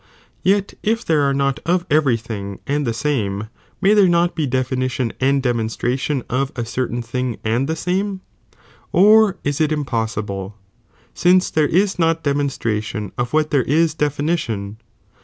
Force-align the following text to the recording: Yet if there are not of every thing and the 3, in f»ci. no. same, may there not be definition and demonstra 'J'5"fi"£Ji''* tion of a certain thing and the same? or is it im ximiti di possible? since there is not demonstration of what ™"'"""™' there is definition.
Yet 0.41 0.73
if 0.81 1.05
there 1.05 1.21
are 1.21 1.31
not 1.31 1.59
of 1.63 1.85
every 1.91 2.17
thing 2.17 2.59
and 2.65 2.87
the 2.87 2.91
3, 2.91 3.11
in 3.11 3.21
f»ci. 3.21 3.27
no. 3.27 3.35
same, 3.43 3.49
may 3.81 3.93
there 3.93 4.07
not 4.07 4.33
be 4.35 4.47
definition 4.47 5.13
and 5.19 5.43
demonstra 5.43 5.93
'J'5"fi"£Ji''* 5.93 5.99
tion 5.99 6.23
of 6.27 6.51
a 6.55 6.65
certain 6.65 7.03
thing 7.03 7.37
and 7.43 7.67
the 7.69 7.75
same? 7.75 8.21
or 8.91 9.37
is 9.43 9.61
it 9.61 9.71
im 9.71 9.81
ximiti 9.85 9.85
di 9.85 9.89
possible? 9.91 10.57
since 11.13 11.51
there 11.51 11.67
is 11.67 11.99
not 11.99 12.23
demonstration 12.23 13.11
of 13.15 13.31
what 13.31 13.45
™"'"""™' 13.45 13.49
there 13.51 13.61
is 13.61 13.93
definition. 13.93 14.77